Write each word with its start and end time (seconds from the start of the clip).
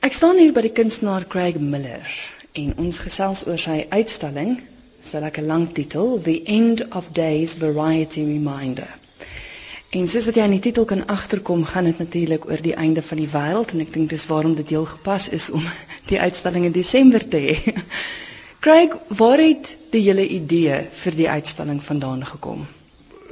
Ek 0.00 0.14
staan 0.16 0.38
hier 0.40 0.54
by 0.56 0.62
die 0.64 0.72
kunstenaar 0.72 1.26
Craig 1.28 1.58
Miller 1.60 2.08
en 2.56 2.70
ons 2.80 2.98
gesels 3.04 3.42
oor 3.44 3.58
sy 3.60 3.82
uitstalling, 3.92 4.54
sy 5.04 5.20
lekker 5.20 5.44
lang 5.44 5.66
titel, 5.76 6.14
The 6.24 6.38
End 6.48 6.80
of 6.96 7.10
Days 7.12 7.52
Variety 7.60 8.22
Reminder. 8.24 8.88
En 9.92 10.08
soos 10.08 10.30
wat 10.30 10.38
jy 10.40 10.46
aan 10.46 10.54
die 10.56 10.62
titel 10.64 10.88
kan 10.88 11.04
agterkom, 11.04 11.66
gaan 11.68 11.90
dit 11.90 12.00
natuurlik 12.00 12.48
oor 12.48 12.64
die 12.64 12.72
einde 12.80 13.04
van 13.04 13.20
die 13.20 13.28
wêreld 13.28 13.76
en 13.76 13.84
ek 13.84 13.92
dink 13.98 14.08
dis 14.14 14.24
waarom 14.32 14.56
dit 14.56 14.72
heel 14.72 14.88
gepas 14.88 15.28
is 15.36 15.50
om 15.52 15.68
die 16.10 16.22
uitstalling 16.24 16.70
in 16.70 16.78
Desember 16.78 17.28
te 17.36 17.44
hê. 17.50 17.76
Craig, 18.64 18.96
waar 19.20 19.44
het 19.44 19.74
die 19.92 20.04
hele 20.08 20.24
idee 20.24 20.80
vir 21.04 21.20
die 21.20 21.28
uitstalling 21.28 21.84
vandaan 21.84 22.24
gekom? 22.32 22.64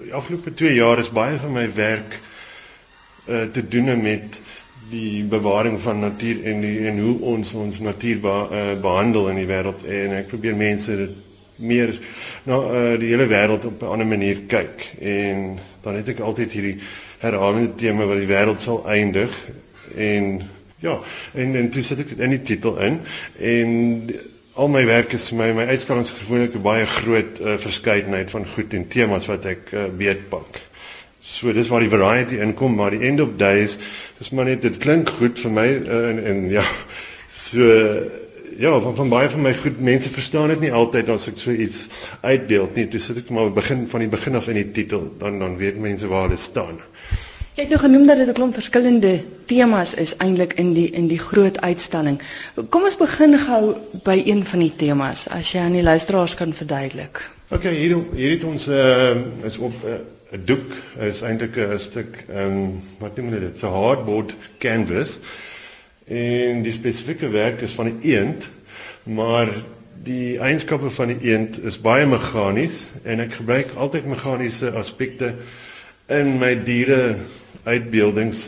Die 0.04 0.12
afgelope 0.12 0.52
2 0.52 0.76
jaar 0.76 1.00
is 1.00 1.08
baie 1.16 1.40
van 1.40 1.56
my 1.56 1.64
werk 1.80 2.20
uh 3.24 3.46
te 3.56 3.64
doen 3.64 3.88
met 4.04 4.42
die 4.90 5.24
bewaring 5.24 5.78
van 5.80 6.00
natuur 6.00 6.44
en 6.44 6.60
die 6.64 6.76
en 6.88 6.98
hoe 6.98 7.16
ons 7.34 7.54
ons 7.54 7.80
natuur 7.84 8.20
be, 8.24 8.34
uh, 8.50 8.74
behandel 8.80 9.28
in 9.32 9.40
die 9.42 9.48
wêreld 9.48 9.84
en 9.84 10.14
ek 10.20 10.30
probeer 10.32 10.56
mense 10.56 10.96
dit 10.96 11.16
meer 11.58 11.92
na 12.48 12.58
uh, 12.58 12.94
die 13.00 13.10
hele 13.12 13.26
wêreld 13.28 13.66
op 13.68 13.82
'n 13.82 13.92
ander 13.96 14.06
manier 14.06 14.44
kyk. 14.46 14.86
En 15.00 15.58
dan 15.82 15.94
het 15.94 16.08
ek 16.08 16.20
altyd 16.20 16.52
hierdie 16.52 16.78
herhalende 17.18 17.74
tema 17.74 18.06
wat 18.06 18.22
die 18.22 18.30
wêreld 18.30 18.60
sal 18.60 18.86
eindig. 18.86 19.34
En 19.96 20.48
ja 20.78 21.00
en 21.34 21.56
en 21.56 21.70
toe 21.70 21.82
sit 21.82 21.98
ek 21.98 22.14
dit 22.14 22.18
in 22.18 22.36
die 22.36 22.42
titel 22.42 22.78
in. 22.78 23.00
En 23.38 23.70
al 24.54 24.68
my 24.68 24.84
werk 24.86 25.12
is 25.12 25.30
my 25.32 25.52
my 25.52 25.66
uitstallings 25.66 26.10
gewoonlik 26.10 26.54
'n 26.54 26.62
baie 26.62 26.86
groot 26.86 27.40
uh, 27.40 27.58
verskeidenheid 27.58 28.30
van 28.30 28.46
goed 28.46 28.74
en 28.74 28.88
temas 28.88 29.26
wat 29.26 29.44
ek 29.44 29.72
uh, 29.72 29.86
beetpak. 29.90 30.67
So 31.20 31.52
dis 31.52 31.68
waar 31.68 31.80
die 31.80 31.92
variety 31.92 32.38
inkom, 32.42 32.74
maar 32.74 32.90
die 32.90 33.06
end 33.08 33.20
of 33.20 33.36
days 33.36 33.78
is 34.18 34.30
maar 34.30 34.44
net 34.44 34.62
dit 34.62 34.78
klink 34.78 35.10
goed 35.18 35.38
vir 35.38 35.50
my 35.50 35.66
uh, 35.68 36.08
en 36.10 36.24
en 36.24 36.48
ja. 36.50 36.64
So 37.28 37.68
ja, 38.58 38.80
van 38.80 38.96
van 38.96 39.08
baie 39.08 39.28
van 39.30 39.42
my 39.42 39.54
goed 39.54 39.80
mense 39.80 40.10
verstaan 40.10 40.48
dit 40.48 40.66
nie 40.66 40.72
altyd 40.72 41.08
as 41.14 41.28
ek 41.30 41.38
so 41.38 41.54
iets 41.54 41.86
uitdeel 42.22 42.68
nie. 42.74 42.88
Toe 42.90 43.00
sit 43.00 43.20
ek 43.22 43.30
maar 43.30 43.52
begin 43.54 43.86
van 43.90 44.02
die 44.02 44.10
begin 44.10 44.38
af 44.38 44.48
in 44.48 44.58
die 44.58 44.70
titel, 44.80 45.10
dan 45.18 45.38
dan 45.38 45.56
weet 45.60 45.78
mense 45.78 46.10
waar 46.10 46.28
dit 46.32 46.42
staan. 46.42 46.80
Jy 47.58 47.64
het 47.64 47.72
nou 47.74 47.80
genoem 47.82 48.06
dat 48.06 48.16
dit 48.16 48.28
'n 48.28 48.38
klomp 48.38 48.54
verskillende 48.54 49.20
temas 49.50 49.94
is 49.94 50.16
eintlik 50.16 50.52
in 50.62 50.72
die 50.74 50.90
in 50.90 51.08
die 51.08 51.18
groot 51.18 51.60
uitstalling. 51.60 52.20
Kom 52.70 52.82
ons 52.82 52.96
begin 52.96 53.38
gou 53.38 53.74
by 54.04 54.22
een 54.26 54.44
van 54.44 54.58
die 54.58 54.74
temas 54.76 55.28
as 55.28 55.52
jy 55.52 55.60
aan 55.60 55.74
die 55.74 55.82
luisteraars 55.82 56.34
kan 56.34 56.52
verduidelik. 56.52 57.30
OK, 57.50 57.62
hier 57.62 57.96
hier 58.14 58.30
het 58.30 58.44
ons 58.44 58.68
uh, 58.68 59.16
is 59.44 59.58
op 59.58 59.74
uh, 59.84 59.98
'n 60.32 60.44
doek 60.44 60.72
is 61.00 61.22
eintlik 61.24 61.56
'n 61.56 61.78
stuk 61.80 62.24
ehm 62.28 62.56
um, 62.56 62.82
wat 63.00 63.16
noem 63.16 63.28
hulle 63.32 63.40
dit? 63.46 63.62
'n 63.64 63.72
hardboard 63.74 64.34
canvas. 64.60 65.18
En 66.04 66.62
die 66.62 66.72
spesifieke 66.72 67.28
werk 67.32 67.60
is 67.64 67.72
van 67.72 67.86
'n 67.88 68.00
eend, 68.02 68.48
maar 69.02 69.48
die 70.04 70.38
eienskappe 70.38 70.90
van 70.90 71.08
die 71.14 71.30
eend 71.32 71.56
is 71.64 71.80
baie 71.80 72.06
meganies 72.06 72.82
en 73.04 73.20
ek 73.24 73.32
gebruik 73.40 73.72
altyd 73.76 74.06
meganiese 74.06 74.70
aspekte 74.82 75.32
in 76.18 76.36
my 76.38 76.52
diere 76.64 77.16
uitbeeldings 77.64 78.44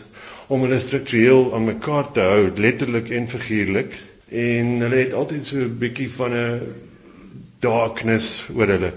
om 0.47 0.63
hulle 0.67 0.79
struktureel 0.79 1.55
aan 1.55 1.65
mekaar 1.65 2.13
te 2.13 2.21
hou, 2.21 2.51
letterlik 2.57 3.09
en 3.11 3.29
figuurlik. 3.29 3.97
En 4.29 4.77
hulle 4.85 5.01
het 5.05 5.13
altyd 5.15 5.45
so 5.47 5.57
'n 5.65 5.79
bietjie 5.79 6.11
van 6.11 6.33
'n 6.37 6.75
darkness 7.61 8.45
oor 8.55 8.67
hulle 8.69 8.93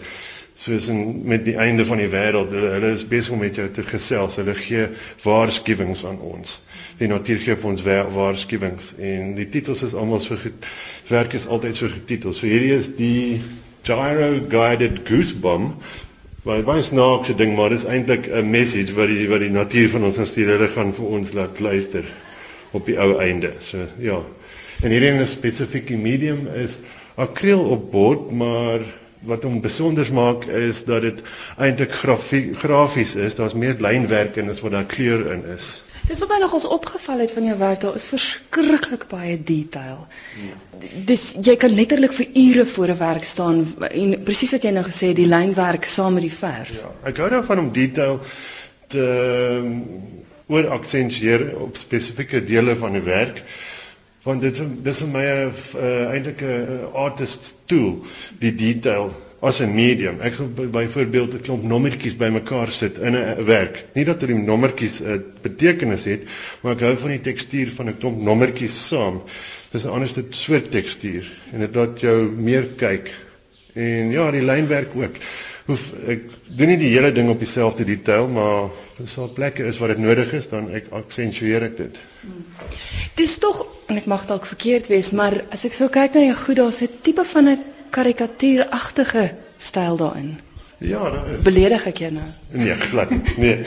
soos 0.55 0.87
in 0.87 1.21
met 1.25 1.45
die 1.45 1.55
einde 1.57 1.85
van 1.85 1.97
die 1.97 2.09
wêreld 2.11 2.51
hulle, 2.53 2.69
hulle 2.75 2.93
is 2.93 3.07
besig 3.09 3.33
om 3.33 3.41
met 3.41 3.57
jou 3.57 3.65
te 3.73 3.83
gesels. 3.87 4.37
Hulle 4.41 4.53
gee 4.57 4.87
waarskuwings 5.23 6.05
aan 6.05 6.21
ons. 6.21 6.59
Die 6.99 7.09
natuur 7.09 7.41
gee 7.41 7.57
vir 7.57 7.71
ons 7.71 7.83
waarskuwings. 7.83 8.93
En 9.01 9.33
die 9.39 9.49
titels 9.49 9.83
is 9.87 9.95
almal 9.97 10.21
so 10.23 10.37
werk 11.09 11.33
is 11.33 11.47
altyd 11.47 11.79
so 11.79 11.89
getitel 11.89 12.33
so 12.37 12.47
hierdie 12.47 12.73
is 12.77 12.93
die 12.99 13.41
gyro 13.87 14.29
guided 14.49 15.03
goosebump. 15.09 15.81
Baie 16.43 16.63
baie 16.67 16.83
snaakse 16.83 17.35
ding 17.39 17.55
maar 17.55 17.71
dis 17.71 17.87
eintlik 17.87 18.27
'n 18.27 18.49
message 18.51 18.93
wat 18.93 19.07
die 19.07 19.27
wat 19.31 19.41
die 19.41 19.53
natuur 19.53 19.89
van 19.89 20.03
ons 20.03 20.17
instuur. 20.17 20.57
Hulle 20.57 20.71
gaan 20.75 20.93
vir 20.93 21.05
ons 21.05 21.33
laat 21.33 21.59
luister 21.59 22.05
op 22.71 22.85
die 22.85 22.99
ou 22.99 23.17
einde. 23.17 23.53
So 23.59 23.87
ja. 23.99 24.21
En 24.83 24.91
hierdie 24.91 25.09
een 25.09 25.27
spesifieke 25.27 25.97
medium 25.97 26.47
is 26.47 26.79
akriel 27.15 27.61
op 27.63 27.91
bord 27.91 28.31
maar 28.31 28.83
wat 29.25 29.43
hom 29.43 29.61
besonder 29.61 30.13
maak 30.13 30.45
is 30.45 30.83
dat 30.85 31.01
dit 31.01 31.23
eintlik 31.57 31.91
grafies 32.59 33.15
is. 33.15 33.35
Daar's 33.35 33.53
meer 33.53 33.75
lynwerk 33.79 34.37
en 34.37 34.49
as 34.49 34.61
wat 34.63 34.71
daar 34.71 34.87
kleur 34.89 35.31
in 35.31 35.45
is. 35.55 35.81
Dis 36.03 36.19
wat 36.19 36.33
my 36.33 36.37
nogals 36.41 36.65
opgeval 36.67 37.21
het 37.23 37.31
van 37.31 37.45
jou 37.47 37.57
werk, 37.57 37.79
daar 37.81 37.95
is 37.95 38.09
verskriklik 38.11 39.05
baie 39.07 39.37
detail. 39.39 40.01
Ja. 40.41 40.57
Dis 41.07 41.29
jy 41.39 41.55
kan 41.59 41.71
letterlik 41.71 42.11
vir 42.17 42.27
ure 42.41 42.65
voor 42.65 42.91
'n 42.91 42.97
werk 42.99 43.23
staan 43.23 43.63
en 43.89 44.23
presies 44.23 44.51
wat 44.51 44.63
jy 44.63 44.73
nou 44.75 44.83
gesê 44.83 45.13
het, 45.13 45.15
die 45.15 45.31
lynwerk 45.31 45.85
saam 45.85 46.13
met 46.13 46.27
die 46.27 46.37
verf. 46.37 46.75
Ja, 46.81 46.91
ek 47.07 47.17
hou 47.17 47.29
daarvan 47.29 47.59
om 47.59 47.71
detail 47.71 48.19
te 48.87 49.05
um, 49.63 49.71
oor 50.47 50.67
aksentueer 50.67 51.55
op 51.55 51.77
spesifieke 51.77 52.43
dele 52.43 52.75
van 52.75 52.97
'n 52.99 53.03
werk 53.03 53.43
want 54.23 54.41
dit 54.41 54.59
dis 54.83 54.99
vir 55.03 55.11
my 55.11 55.23
'n 55.25 55.51
uh, 55.51 56.13
eintlik 56.13 56.41
'n 56.41 56.91
artist 56.93 57.55
tool 57.67 58.03
die 58.39 58.55
detail 58.55 59.11
as 59.43 59.59
'n 59.59 59.73
medium. 59.75 60.21
Ek 60.21 60.33
sal 60.33 60.47
byvoorbeeld 60.47 61.33
'n 61.33 61.41
klomp 61.41 61.63
nommertjies 61.63 62.15
bymekaar 62.15 62.71
sit 62.71 62.97
in 62.97 63.15
'n 63.15 63.45
werk. 63.45 63.83
Nie 63.93 64.05
dat 64.05 64.19
die 64.19 64.35
nommertjies 64.35 65.01
'n 65.01 65.05
uh, 65.05 65.19
betekenis 65.41 66.05
het 66.05 66.23
maar 66.61 66.73
ek 66.73 66.85
hou 66.87 66.95
van 66.95 67.09
die 67.17 67.19
tekstuur 67.19 67.71
van 67.75 67.89
'n 67.89 67.97
klomp 67.97 68.21
nommertjies 68.21 68.87
saam. 68.87 69.21
Dis 69.71 69.85
'n 69.85 69.89
ander 69.89 70.09
soort 70.29 70.71
tekstuur 70.71 71.27
en 71.51 71.59
dit 71.59 71.75
laat 71.75 71.99
jou 71.99 72.31
meer 72.31 72.67
kyk. 72.77 73.11
En 73.73 74.11
ja 74.11 74.31
die 74.31 74.41
lynwerk 74.45 74.95
ook 74.95 75.15
hoef 75.65 75.83
ek 76.11 76.25
doen 76.47 76.73
nie 76.73 76.79
die 76.81 76.91
hele 76.91 77.11
ding 77.15 77.29
op 77.31 77.39
dieselfde 77.39 77.85
detail, 77.87 78.27
maar 78.27 78.69
as 79.03 79.15
daar 79.15 79.31
plekke 79.35 79.67
is 79.69 79.79
waar 79.79 79.93
dit 79.93 80.01
nodig 80.03 80.33
is, 80.33 80.49
dan 80.51 80.69
ek 80.75 80.89
aksentueer 80.91 81.67
ek 81.69 81.77
dit. 81.77 81.99
Dis 83.19 83.37
tog 83.43 83.65
en 83.87 83.99
ek 83.99 84.09
mag 84.11 84.25
dalk 84.27 84.47
verkeerd 84.49 84.89
wees, 84.91 85.11
maar 85.15 85.43
as 85.55 85.65
ek 85.67 85.77
so 85.77 85.91
kyk 85.93 86.17
na 86.17 86.25
jou 86.27 86.35
goed, 86.45 86.59
daar's 86.59 86.81
'n 86.81 86.99
tipe 87.01 87.23
van 87.23 87.49
'n 87.49 87.63
karikatuuragtige 87.91 89.31
styl 89.57 89.97
daarin. 89.97 90.39
Ja, 90.77 91.09
daar 91.09 91.29
is. 91.31 91.43
Beledig 91.43 91.85
ek 91.87 91.97
jou 91.97 92.11
nou? 92.11 92.29
Nee, 92.51 92.75
glad 92.75 93.09
nie. 93.09 93.21
Nee. 93.37 93.65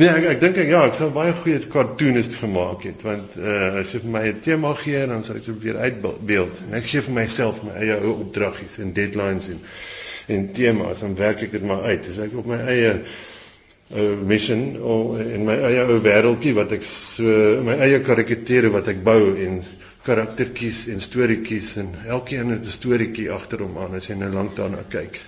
Nee, 0.00 0.08
ek 0.08 0.24
ek 0.24 0.40
dink 0.40 0.56
ek 0.56 0.70
ja, 0.72 0.80
ek 0.88 0.94
sou 0.96 1.10
baie 1.12 1.32
goeie 1.36 1.58
cartoonist 1.68 2.34
gemaak 2.40 2.86
het 2.88 3.02
want 3.04 3.36
uh 3.36 3.80
as 3.82 3.92
jy 3.92 4.00
vir 4.00 4.10
my 4.10 4.22
'n 4.30 4.40
tema 4.40 4.72
gee, 4.74 5.06
dan 5.06 5.22
sal 5.22 5.36
ek 5.36 5.44
dit 5.44 5.54
probeer 5.54 5.76
uitbeeld. 5.76 6.60
En 6.66 6.74
ek 6.78 6.86
gee 6.88 7.02
vir 7.02 7.14
myself 7.14 7.62
my 7.62 7.74
eie 7.76 7.98
opdraggies 8.00 8.78
en 8.78 8.94
deadlines 8.96 9.48
en 9.48 9.60
en 10.26 10.52
temas 10.52 11.00
dan 11.00 11.16
werk 11.16 11.42
ek 11.42 11.52
dit 11.52 11.62
maar 11.62 11.82
uit. 11.82 12.02
Dis 12.06 12.18
ek 12.18 12.36
op 12.36 12.46
my 12.46 12.58
eie 12.68 12.92
uh, 13.00 14.14
mission 14.26 14.62
in 15.24 15.44
my 15.48 15.56
eie 15.70 15.84
ou 15.86 15.98
wêreldjie 16.04 16.54
wat 16.54 16.72
ek 16.72 16.84
so 16.84 17.24
my 17.66 17.78
eie 17.86 18.00
karikature 18.06 18.70
wat 18.70 18.88
ek 18.88 19.02
bou 19.04 19.34
en 19.46 19.62
karaktertjies 20.06 20.86
en 20.92 21.00
storieetjies 21.00 21.76
en 21.82 21.90
elkeen 22.08 22.54
het 22.54 22.64
'n 22.66 22.78
storieetjie 22.78 23.30
agter 23.30 23.60
hom 23.64 23.76
aan 23.78 23.94
as 23.98 24.08
jy 24.08 24.16
nou 24.16 24.32
lank 24.32 24.56
daarna 24.56 24.84
kyk. 24.88 25.20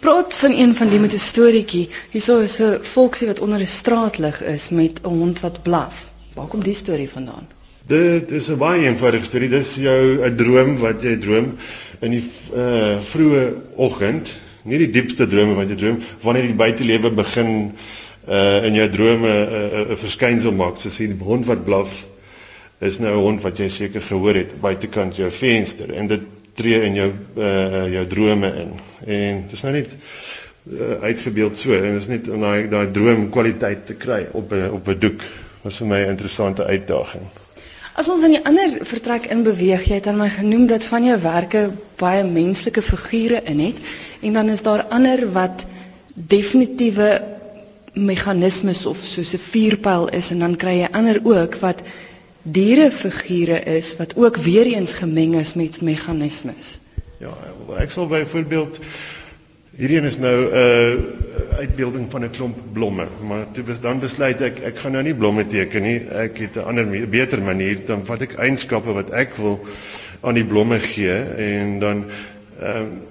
Praat 0.00 0.34
van 0.34 0.52
een 0.52 0.74
van 0.74 0.88
die 0.88 0.98
met 0.98 1.14
'n 1.14 1.18
storieetjie. 1.18 1.88
Hierso 2.10 2.40
is 2.40 2.60
'n 2.60 2.82
volksie 2.82 3.26
wat 3.26 3.40
onder 3.40 3.60
'n 3.60 3.66
straatlig 3.66 4.42
is 4.42 4.68
met 4.70 5.00
'n 5.02 5.08
hond 5.08 5.40
wat 5.40 5.62
blaf. 5.62 6.10
Waar 6.34 6.46
kom 6.46 6.62
die 6.62 6.74
storie 6.74 7.10
vandaan? 7.10 7.46
Dit 7.86 8.30
is 8.34 8.48
'n 8.50 8.58
baie 8.58 8.82
eenvoudige 8.82 9.24
storie. 9.24 9.48
Dis 9.48 9.76
jou 9.78 10.18
'n 10.26 10.34
droom 10.36 10.78
wat 10.78 11.02
jy 11.02 11.16
droom 11.22 11.52
in 12.00 12.10
die 12.10 12.24
uh 12.54 12.98
vroeë 12.98 13.44
oggend, 13.76 14.32
nie 14.62 14.78
die 14.78 14.90
diepste 14.90 15.26
drome 15.26 15.54
wat 15.54 15.70
jy 15.70 15.76
droom 15.76 16.00
wanneer 16.22 16.48
die 16.50 16.58
buitelewe 16.58 17.12
begin 17.14 17.52
uh 18.28 18.66
in 18.66 18.74
jou 18.74 18.88
drome 18.90 19.28
'n 19.28 19.54
uh, 19.54 19.84
'n 19.84 19.92
uh, 19.92 19.96
verskynsel 19.96 20.52
maak. 20.52 20.80
So 20.82 20.90
sien 20.90 21.14
die 21.14 21.24
hond 21.24 21.46
wat 21.46 21.64
blaf 21.64 22.04
is 22.80 22.98
nou 22.98 23.14
'n 23.14 23.22
hond 23.22 23.42
wat 23.42 23.58
jy 23.58 23.68
seker 23.68 24.02
gehoor 24.02 24.34
het 24.34 24.60
buitekant 24.60 25.16
jou 25.16 25.30
venster 25.30 25.94
en 25.94 26.06
dit 26.06 26.22
tree 26.54 26.82
in 26.82 26.94
jou 26.94 27.12
uh 27.38 27.86
jou 27.92 28.06
drome 28.06 28.54
in. 28.66 28.70
En 29.06 29.42
dit 29.46 29.52
is 29.52 29.62
nou 29.62 29.72
net 29.72 29.96
uh, 30.72 31.02
uitgebeeld 31.02 31.56
so 31.56 31.72
en 31.72 31.92
dit 31.92 32.02
is 32.02 32.08
net 32.08 32.28
om 32.28 32.40
daai 32.40 32.68
daai 32.68 32.90
droomkwaliteit 32.90 33.86
te 33.86 33.94
kry 33.94 34.26
op 34.32 34.52
'n 34.52 34.70
op 34.70 34.88
'n 34.88 34.98
doek. 34.98 35.22
Was 35.62 35.78
vir 35.78 35.86
my 35.86 36.02
'n 36.02 36.08
interessante 36.08 36.64
uitdaging. 36.64 37.45
As 37.96 38.10
ons 38.12 38.24
in 38.26 38.34
die 38.34 38.42
ander 38.44 38.74
vertrek 38.84 39.24
in 39.32 39.40
beweeg, 39.46 39.86
jy 39.88 39.96
het 39.96 40.06
aan 40.10 40.18
my 40.20 40.28
genoem 40.28 40.66
dat 40.68 40.84
van 40.84 41.04
jou 41.06 41.14
werke 41.22 41.62
baie 41.96 42.24
menslike 42.28 42.82
figure 42.84 43.40
in 43.48 43.62
het 43.64 43.78
en 44.20 44.36
dan 44.36 44.52
is 44.52 44.62
daar 44.66 44.82
ander 44.92 45.22
wat 45.32 45.64
definitiewe 46.14 47.08
meganismes 47.96 48.84
of 48.86 49.00
soos 49.00 49.32
'n 49.32 49.40
vuurpyl 49.40 50.08
is 50.12 50.30
en 50.30 50.44
dan 50.44 50.56
kry 50.56 50.74
jy 50.82 50.88
ander 50.92 51.20
ook 51.24 51.56
wat 51.64 51.80
diere 52.42 52.90
figure 52.90 53.60
is 53.78 53.96
wat 53.96 54.12
ook 54.16 54.36
weer 54.36 54.66
eens 54.66 54.92
gemeng 54.92 55.34
is 55.40 55.54
met 55.54 55.80
meganismes. 55.80 56.78
Ja, 57.18 57.32
ek 57.80 57.90
sal 57.90 58.06
byvoorbeeld 58.06 58.78
hierdie 59.76 59.98
een 59.98 60.08
is 60.08 60.18
nou 60.18 60.36
'n 60.44 60.54
uh, 60.56 61.58
uitbeelding 61.58 62.10
van 62.10 62.24
'n 62.24 62.30
klomp 62.30 62.58
blomme, 62.72 63.06
maar 63.28 63.50
toe 63.52 63.64
dan 63.80 64.00
besluit 64.00 64.40
ek 64.40 64.60
ek 64.60 64.78
gaan 64.78 64.92
nou 64.92 65.02
nie 65.02 65.14
blomme 65.14 65.46
teken 65.46 65.82
nie. 65.82 66.00
Ek 66.08 66.38
het 66.38 66.56
'n 66.56 66.64
ander 66.64 67.08
beter 67.08 67.42
manier 67.42 67.78
dan 67.86 68.04
vat 68.04 68.22
ek 68.22 68.34
eienskappe 68.34 68.92
wat 68.92 69.10
ek 69.10 69.34
wil 69.36 69.60
aan 70.20 70.34
die 70.34 70.44
blomme 70.44 70.78
gee 70.78 71.18
en 71.36 71.78
dan 71.78 72.04
ehm 72.60 72.76
um, 72.76 73.02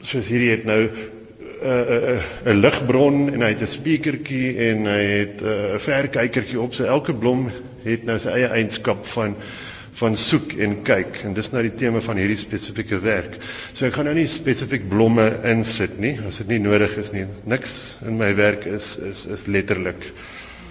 soos 0.00 0.26
hierdie 0.26 0.50
het 0.50 0.64
nou 0.64 0.82
'n 0.82 0.90
uh, 1.62 1.80
'n 1.80 1.92
uh, 1.92 2.52
uh, 2.52 2.54
ligbron 2.54 3.32
en 3.32 3.40
hy 3.40 3.48
het 3.48 3.62
'n 3.62 3.66
speakertjie 3.66 4.56
en 4.56 4.86
hy 4.86 5.04
het 5.04 5.42
'n 5.42 5.46
uh, 5.46 5.78
verkykertjie 5.78 6.60
op. 6.60 6.74
So 6.74 6.84
elke 6.84 7.14
blom 7.14 7.50
het 7.82 8.04
nou 8.04 8.18
sy 8.18 8.28
eie 8.28 8.46
eienskap 8.48 9.06
van 9.06 9.36
van 9.96 10.16
soek 10.20 10.52
en 10.60 10.74
kyk 10.84 11.22
en 11.24 11.34
dis 11.36 11.48
nou 11.52 11.62
die 11.64 11.74
tema 11.80 12.02
van 12.04 12.18
hierdie 12.20 12.36
spesifieke 12.40 12.98
werk. 13.00 13.38
So 13.72 13.86
ek 13.88 13.96
gaan 13.96 14.08
nou 14.10 14.16
nie 14.18 14.26
spesifiek 14.28 14.84
blomme 14.90 15.24
insit 15.48 15.96
nie 16.02 16.16
as 16.28 16.42
dit 16.42 16.50
nie 16.52 16.60
nodig 16.60 16.98
is 17.00 17.14
nie. 17.16 17.24
Niks 17.48 17.76
in 18.04 18.18
my 18.20 18.34
werk 18.36 18.66
is 18.68 18.96
is 19.00 19.24
is 19.24 19.46
letterlik. 19.48 20.10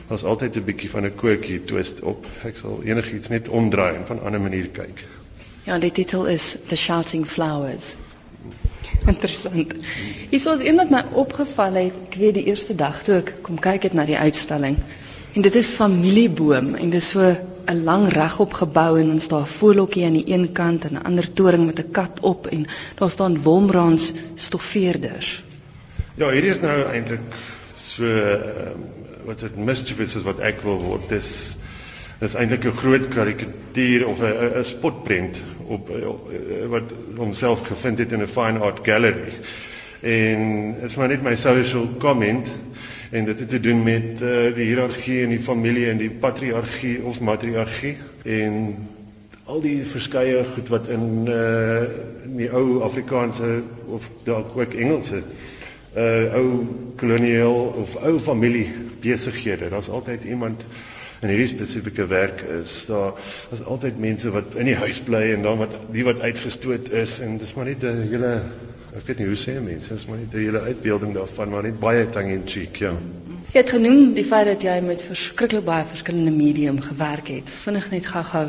Daar's 0.09 0.23
altyd 0.23 0.57
'n 0.57 0.65
bietjie 0.65 0.89
van 0.89 1.05
'n 1.05 1.15
koekie 1.15 1.59
twist 1.65 2.01
op. 2.01 2.27
Ek 2.45 2.57
sal 2.57 2.83
enigiets 2.85 3.29
net 3.33 3.49
omdraai 3.49 3.95
en 3.95 4.05
van 4.05 4.17
'n 4.17 4.25
ander 4.25 4.41
manier 4.41 4.69
kyk. 4.69 5.05
Ja, 5.65 5.79
die 5.79 5.91
titel 5.91 6.27
is 6.27 6.57
The 6.67 6.75
Shouting 6.75 7.25
Flowers. 7.25 7.95
Interessant. 9.07 9.73
Hier 10.29 10.39
is 10.39 10.45
een 10.45 10.75
wat 10.75 10.89
my 10.89 11.03
opgeval 11.13 11.73
het, 11.73 11.93
ek 12.07 12.15
weet 12.21 12.33
die 12.33 12.45
eerste 12.45 12.75
dag 12.75 13.03
toe 13.03 13.15
ek 13.15 13.33
kom 13.41 13.57
kyk 13.59 13.83
het 13.83 13.93
na 13.93 14.05
die 14.05 14.17
uitstalling. 14.17 14.77
En 15.33 15.41
dit 15.41 15.55
is 15.55 15.69
familieboom 15.69 16.75
en 16.75 16.89
dit 16.89 17.01
is 17.01 17.09
so 17.09 17.35
'n 17.67 17.83
lang 17.83 18.07
regop 18.13 18.53
gebou 18.53 18.99
en 18.99 19.09
ons 19.11 19.27
daar 19.27 19.47
voelhokkie 19.47 20.05
aan 20.05 20.13
die 20.19 20.33
een 20.33 20.51
kant 20.51 20.85
en 20.85 20.93
'n 20.93 21.03
ander 21.03 21.33
toring 21.33 21.65
met 21.65 21.79
'n 21.79 21.91
kat 21.91 22.19
op 22.21 22.47
en 22.47 22.65
daar 22.95 23.09
staan 23.09 23.41
wolmraans 23.41 24.11
stoffeerders. 24.35 25.43
Ja, 26.15 26.29
hierdie 26.29 26.51
is 26.51 26.61
nou 26.61 26.83
eintlik 26.91 27.35
so 27.75 28.03
uh, 28.03 28.71
wat 29.25 29.39
dit 29.39 29.55
mischievous 29.57 30.15
is 30.15 30.23
wat 30.23 30.39
ek 30.39 30.61
wil 30.61 30.77
word. 30.79 31.09
Dis 31.09 31.57
is 32.19 32.35
eintlik 32.35 32.65
'n 32.65 32.77
groot 32.77 33.07
karikatuur 33.07 34.07
of 34.07 34.21
'n 34.21 34.59
'n 34.59 34.63
spotprent 34.63 35.41
op, 35.67 35.89
wat 36.69 36.93
homself 37.17 37.67
gevind 37.67 37.97
het 37.97 38.11
in 38.11 38.21
'n 38.21 38.27
fine 38.27 38.59
art 38.59 38.79
gallery. 38.83 39.33
En 40.01 40.75
is 40.81 40.95
maar 40.95 41.07
net 41.07 41.23
my 41.23 41.35
social 41.35 41.89
comment 41.97 42.57
en 43.15 43.25
dit 43.25 43.39
het 43.39 43.49
te 43.49 43.59
doen 43.59 43.83
met 43.83 44.21
uh, 44.21 44.49
die 44.55 44.67
hiërargie 44.71 45.21
in 45.23 45.31
die 45.31 45.43
familie 45.43 45.87
en 45.89 46.01
die 46.01 46.11
patriargie 46.11 46.97
of 47.07 47.21
matriargie 47.23 47.95
en 48.23 48.75
al 49.45 49.61
die 49.61 49.77
verskeie 49.85 50.41
goed 50.55 50.71
wat 50.73 50.89
in 50.91 51.29
uh 51.29 51.85
in 52.25 52.39
die 52.41 52.49
ou 52.49 52.81
Afrikaanse 52.83 53.61
of 53.93 54.07
dalk 54.25 54.55
ook 54.57 54.73
Engelse 54.73 55.21
uh 55.95 56.33
ou 56.39 56.47
kolonial 56.97 57.69
of 57.83 57.95
ou 58.01 58.17
familie 58.19 58.65
besighede. 58.99 59.69
Daar's 59.69 59.89
altyd 59.89 60.23
iemand 60.23 60.65
in 61.21 61.29
hierdie 61.29 61.47
spesifieke 61.47 62.07
werk 62.09 62.41
is. 62.61 62.85
Daar 62.89 63.13
daar's 63.49 63.63
altyd 63.63 63.99
mense 64.01 64.33
wat 64.33 64.57
in 64.57 64.71
die 64.71 64.79
huis 64.81 64.99
bly 65.05 65.23
en 65.35 65.45
dan 65.45 65.61
wat 65.61 65.77
die 65.93 66.03
wat 66.03 66.19
uitgestoot 66.25 66.89
is 66.91 67.19
en 67.21 67.37
dis 67.37 67.53
maar 67.53 67.69
net 67.69 67.83
'n 67.83 68.07
hele 68.09 68.33
ek 68.95 69.07
weet 69.09 69.19
nie 69.19 69.27
hoe 69.27 69.37
sê 69.39 69.53
mense, 69.59 69.93
dis 69.93 70.05
maar 70.07 70.17
net 70.17 70.33
'n 70.33 70.43
hele 70.45 70.61
uitbeelding 70.61 71.13
daarvan, 71.13 71.49
maar 71.49 71.63
net 71.63 71.79
baie 71.79 72.05
tongue 72.09 72.33
in 72.33 72.43
cheek, 72.45 72.77
ja. 72.79 72.93
Jy 73.51 73.59
het 73.59 73.69
genoem 73.69 74.13
die 74.13 74.23
feit 74.23 74.47
dat 74.47 74.61
jy 74.61 74.79
met 74.81 75.03
verskriklik 75.03 75.65
baie 75.65 75.85
verskillende 75.85 76.31
medium 76.31 76.81
gewerk 76.81 77.27
het. 77.27 77.49
Vinnig 77.49 77.89
net 77.91 78.05
gou-gou, 78.05 78.47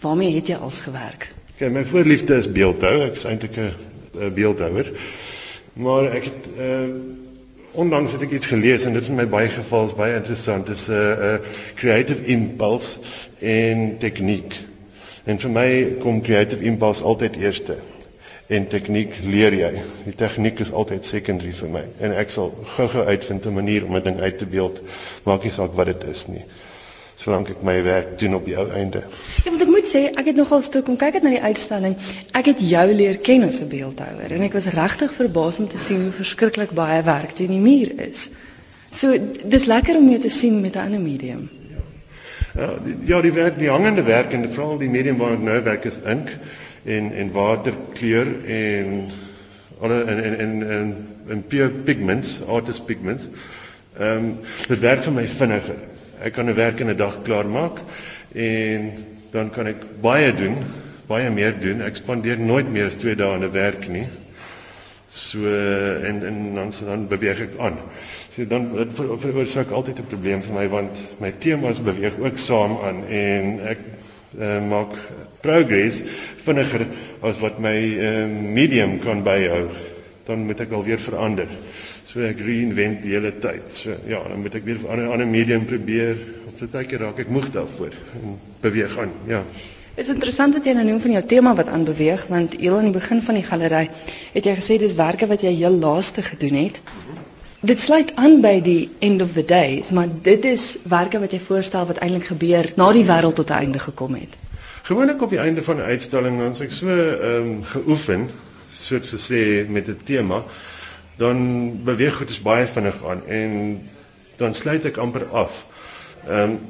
waarmee 0.00 0.34
het 0.34 0.46
jy 0.46 0.54
als 0.54 0.80
gewerk? 0.80 1.28
Okay, 1.54 1.68
my 1.68 1.84
voorliefde 1.84 2.34
is 2.34 2.52
beeldhou. 2.52 3.00
Ek 3.06 3.14
is 3.14 3.24
eintlik 3.24 3.56
'n 3.56 4.34
beeldhouer. 4.34 4.92
Maar 5.72 6.12
ek 6.12 6.24
het 6.24 6.50
uh 6.58 6.90
onlangs 7.76 8.12
het 8.12 8.22
ek 8.22 8.30
iets 8.30 8.46
gelees 8.46 8.84
en 8.84 8.92
dit 8.92 9.02
is 9.02 9.08
in 9.08 9.14
my 9.14 9.26
baie 9.28 9.48
geval 9.48 9.90
baie 9.96 10.14
interessant. 10.14 10.66
Dit 10.66 10.76
is 10.76 10.88
'n 10.88 10.92
uh, 10.92 10.98
'n 10.98 11.34
uh, 11.34 11.48
creative 11.74 12.24
impulse 12.24 12.98
en 13.38 13.98
tegniek. 13.98 14.54
En 15.24 15.38
vir 15.38 15.50
my 15.50 15.96
kom 16.00 16.22
creative 16.22 16.64
impulse 16.64 17.02
altyd 17.02 17.36
eerste 17.36 17.76
en 18.46 18.66
tegniek 18.70 19.16
leer 19.24 19.54
jy. 19.58 19.72
Die 20.04 20.14
tegniek 20.14 20.60
is 20.62 20.70
altyd 20.70 21.06
secondary 21.06 21.52
vir 21.56 21.70
my 21.72 21.82
en 22.04 22.14
ek 22.14 22.30
sal 22.30 22.52
gou-gou 22.76 23.02
uitvind 23.08 23.46
'n 23.46 23.54
manier 23.54 23.86
om 23.86 23.96
'n 23.96 24.02
ding 24.02 24.20
uit 24.20 24.38
te 24.38 24.46
beeld, 24.46 24.80
maak 25.24 25.42
nie 25.42 25.50
saak 25.50 25.74
wat 25.74 25.86
dit 25.86 26.04
is 26.04 26.26
nie. 26.28 26.44
Solank 27.16 27.48
ek 27.50 27.62
my 27.64 27.82
werk 27.82 28.18
doen 28.18 28.34
op 28.34 28.44
die 28.44 28.56
ou 28.56 28.68
einde. 28.70 29.02
Ja, 29.44 29.50
want 29.50 29.62
ek 29.62 29.68
moet 29.68 29.88
sê, 29.88 30.12
ek 30.12 30.26
het 30.26 30.36
nogal 30.36 30.60
stuk 30.62 30.84
kom 30.84 30.96
kyk 30.96 31.14
het 31.14 31.22
na 31.22 31.30
die 31.30 31.42
uitstalling. 31.42 31.96
Ek 32.32 32.46
het 32.46 32.60
jou 32.60 32.92
leer 32.92 33.18
ken 33.18 33.42
as 33.42 33.60
'n 33.60 33.68
beeldhouer 33.68 34.32
en 34.32 34.42
ek 34.42 34.52
was 34.52 34.66
regtig 34.66 35.14
verbaas 35.14 35.58
om 35.58 35.68
te 35.68 35.78
sien 35.78 36.02
hoe 36.02 36.12
verskriklik 36.12 36.70
baie 36.70 37.02
werk 37.02 37.32
teen 37.32 37.48
die 37.48 37.60
muur 37.60 38.00
is. 38.08 38.30
So 38.90 39.16
dis 39.44 39.64
lekker 39.64 39.96
om 39.96 40.08
jou 40.08 40.20
te 40.20 40.28
sien 40.28 40.60
met 40.60 40.76
'n 40.76 40.78
ander 40.78 41.00
medium. 41.00 41.48
Ja, 42.54 42.74
die, 42.84 42.96
ja, 43.04 43.20
die 43.20 43.32
werk, 43.32 43.58
die 43.58 43.70
hangende 43.70 44.02
werk 44.02 44.32
en 44.32 44.50
veral 44.50 44.78
die 44.78 44.88
medium 44.88 45.16
waarna 45.16 45.36
ek 45.36 45.42
nou 45.42 45.62
werk 45.62 45.84
is 45.84 45.98
ink 46.04 46.38
en 46.86 47.12
en 47.12 47.32
waterkleur 47.32 48.26
en 48.46 49.10
alle 49.80 50.02
en 50.04 50.24
en 50.24 50.38
en 50.38 50.70
en 50.70 50.94
en 51.28 51.42
pure 51.46 51.70
pigments, 51.70 52.40
artist 52.46 52.86
pigments. 52.86 53.28
Ehm 53.98 54.16
um, 54.16 54.34
dit 54.68 54.80
werk 54.80 55.02
vir 55.04 55.12
my 55.12 55.26
vinniger. 55.26 55.78
Ek 56.22 56.32
kan 56.32 56.46
'n 56.48 56.54
werk 56.54 56.80
in 56.80 56.90
'n 56.90 56.96
dag 56.96 57.22
klaar 57.22 57.46
maak 57.48 57.80
en 58.32 58.92
dan 59.30 59.50
kan 59.50 59.66
ek 59.66 59.82
baie 60.00 60.32
doen, 60.32 60.56
baie 61.06 61.30
meer 61.30 61.54
doen. 61.60 61.82
Ek 61.82 61.96
spandeer 61.96 62.38
nooit 62.38 62.70
meer 62.70 62.86
as 62.86 62.96
2 62.96 63.14
dae 63.16 63.32
aan 63.32 63.44
'n 63.44 63.52
werk 63.52 63.88
nie. 63.88 64.06
So 65.08 65.38
en 66.02 66.26
en 66.26 66.54
dan 66.54 66.72
so 66.72 66.86
dan 66.86 67.08
beweeg 67.08 67.40
ek 67.40 67.58
aan. 67.58 67.78
So 68.28 68.46
dan 68.46 68.70
veroorsaak 68.94 69.70
altyd 69.70 69.98
'n 69.98 70.06
probleem 70.06 70.42
vir 70.42 70.54
my 70.54 70.68
want 70.68 71.02
my 71.20 71.32
temas 71.38 71.82
beweeg 71.82 72.18
ook 72.18 72.38
saam 72.38 72.78
aan 72.82 73.04
en 73.08 73.60
ek 73.66 73.78
uh, 74.38 74.60
maak 74.68 74.94
progress 75.44 76.02
vinniger 76.44 76.86
as 77.26 77.38
wat 77.42 77.60
my 77.62 77.76
uh, 77.76 78.26
medium 78.30 78.98
kan 79.04 79.22
byhou, 79.26 79.68
dan 80.26 80.46
moet 80.46 80.60
ek 80.64 80.74
alweer 80.76 81.02
verander. 81.02 81.48
So 82.06 82.22
ek 82.24 82.40
reinvent 82.40 83.02
die 83.04 83.14
hele 83.16 83.32
tyd. 83.42 83.70
So 83.72 83.96
ja, 84.08 84.22
dan 84.28 84.42
moet 84.42 84.54
ek 84.54 84.64
weer 84.64 84.78
'n 84.82 84.90
ander 84.92 85.12
ander 85.12 85.26
medium 85.26 85.66
probeer 85.66 86.16
of 86.48 86.58
dit 86.58 86.74
elke 86.74 86.96
raak 86.96 87.18
ek 87.18 87.28
moeg 87.28 87.50
daarvoor 87.52 87.92
en 88.20 88.38
beweeg 88.60 88.98
aan. 88.98 89.12
Ja. 89.26 89.42
Dit 89.96 90.04
is 90.04 90.12
interessant 90.12 90.54
wat 90.54 90.66
jy 90.68 90.74
nou 90.76 90.84
noem 90.84 91.00
van 91.00 91.12
jou 91.16 91.22
tema 91.24 91.54
wat 91.56 91.68
aanbeweeg 91.72 92.26
want 92.28 92.56
heel 92.60 92.76
aan 92.76 92.90
die 92.90 92.96
begin 92.96 93.22
van 93.22 93.34
die 93.38 93.44
galery 93.46 93.86
het 94.34 94.44
jy 94.44 94.54
gesê 94.58 94.76
dis 94.78 94.94
werke 94.94 95.26
wat 95.26 95.40
jy 95.40 95.54
heel 95.56 95.72
laaste 95.72 96.22
gedoen 96.22 96.58
het. 96.66 96.80
Dit 97.66 97.80
sluit 97.80 98.12
aan 98.14 98.36
by 98.44 98.60
die 98.62 98.90
end 99.02 99.22
of 99.22 99.32
the 99.34 99.42
days, 99.44 99.90
maar 99.90 100.06
dit 100.22 100.44
is 100.46 100.64
werke 100.86 101.18
wat 101.18 101.32
jy 101.34 101.40
voorstel 101.42 101.86
wat 101.88 101.98
eintlik 102.04 102.28
gebeur 102.28 102.68
na 102.78 102.92
die 102.94 103.02
wêreld 103.08 103.34
tot 103.40 103.50
'n 103.50 103.58
einde 103.64 103.80
gekom 103.82 104.14
het. 104.14 104.36
Gewoonlik 104.86 105.22
op 105.22 105.32
die 105.34 105.40
einde 105.42 105.62
van 105.62 105.80
'n 105.80 105.88
uitstalling 105.90 106.38
dan 106.38 106.54
as 106.54 106.60
ek 106.60 106.72
so 106.72 106.86
ehm 106.86 107.48
um, 107.48 107.64
geoefen, 107.64 108.28
soos 108.70 109.10
gesê 109.10 109.66
met 109.68 109.88
'n 109.88 109.98
tema, 110.04 110.44
dan 111.16 111.38
beweeg 111.84 112.14
goed 112.14 112.30
is 112.30 112.42
baie 112.42 112.66
vinnig 112.66 113.02
aan 113.04 113.26
en 113.26 113.82
dan 114.36 114.54
sluit 114.54 114.84
ek 114.84 114.96
amper 114.96 115.26
af. 115.32 115.66
Ehm 116.28 116.50
um, 116.50 116.60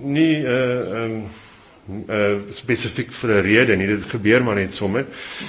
nie 0.00 0.36
'n 0.36 0.44
uh, 0.44 0.80
ehm 0.80 1.12
um, 1.12 1.24
uh 1.88 2.52
spesifiek 2.52 3.12
vir 3.20 3.30
'n 3.36 3.44
rede 3.44 3.76
nie 3.76 3.86
dit 3.88 4.04
gebeur 4.12 4.44
maar 4.44 4.60
net 4.60 4.72
sommer 4.72 5.06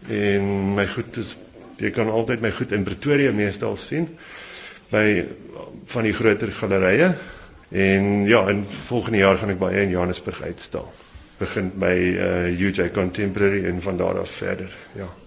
En 0.09 0.75
my 0.75 0.87
goed 0.87 1.17
is 1.17 1.39
jy 1.79 1.91
kan 1.91 2.09
altyd 2.11 2.41
my 2.41 2.51
goed 2.51 2.73
in 2.73 2.85
Pretoria 2.85 3.33
meestal 3.33 3.77
sien 3.77 4.09
by 4.91 5.25
van 5.93 6.07
die 6.07 6.15
groter 6.15 6.53
gallerye 6.53 7.15
En 7.69 8.27
ja, 8.27 8.49
in 8.49 8.65
volgende 8.65 9.19
jaar 9.19 9.37
gaan 9.39 9.51
ek 9.51 9.59
baie 9.59 9.83
in 9.83 9.91
Johannesburg 9.91 10.43
uitstal. 10.43 10.87
Begin 11.41 11.73
by 11.79 11.95
uh 12.15 12.67
UJ 12.69 12.91
Contemporary 12.95 13.65
en 13.67 13.83
van 13.83 13.97
daar 13.97 14.19
af 14.19 14.31
verder. 14.31 14.71
Ja. 14.95 15.26